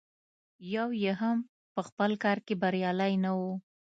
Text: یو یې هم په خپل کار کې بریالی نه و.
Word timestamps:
یو 0.75 0.87
یې 1.03 1.11
هم 1.21 1.37
په 1.73 1.81
خپل 1.87 2.11
کار 2.23 2.37
کې 2.45 2.53
بریالی 2.61 3.13
نه 3.23 3.31
و. 3.39 3.41